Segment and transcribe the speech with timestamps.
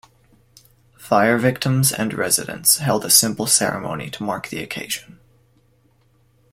[0.97, 5.19] Fire victims and residents held a simple ceremony to mark the occasion.